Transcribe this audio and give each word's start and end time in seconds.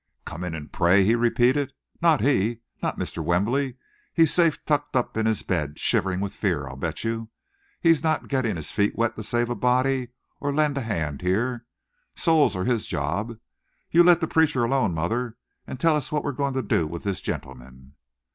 "Come 0.25 0.43
in 0.43 0.55
and 0.55 0.71
pray!" 0.73 1.03
he 1.03 1.13
repeated. 1.13 1.73
"Not 2.01 2.21
he! 2.21 2.61
Not 2.81 2.97
Mr. 2.97 3.23
Wembley! 3.23 3.75
He's 4.15 4.33
safe 4.33 4.65
tucked 4.65 4.95
up 4.95 5.15
in 5.15 5.27
his 5.27 5.43
bed, 5.43 5.77
shivering 5.77 6.19
with 6.21 6.33
fear, 6.33 6.65
I'll 6.67 6.75
bet 6.75 7.03
you. 7.03 7.29
He's 7.79 8.01
not 8.01 8.27
getting 8.27 8.55
his 8.55 8.71
feet 8.71 8.95
wet 8.95 9.15
to 9.15 9.21
save 9.21 9.47
a 9.51 9.53
body 9.53 10.07
or 10.39 10.51
lend 10.51 10.79
a 10.79 10.81
hand 10.81 11.21
here. 11.21 11.67
Souls 12.15 12.55
are 12.55 12.63
his 12.65 12.87
job. 12.87 13.37
You 13.91 14.01
let 14.01 14.21
the 14.21 14.27
preacher 14.27 14.63
alone, 14.63 14.95
mother, 14.95 15.37
and 15.67 15.79
tell 15.79 15.95
us 15.95 16.11
what 16.11 16.23
we're 16.23 16.31
going 16.31 16.55
to 16.55 16.63
do 16.63 16.87
with 16.87 17.03
this 17.03 17.21
gentleman." 17.21 17.93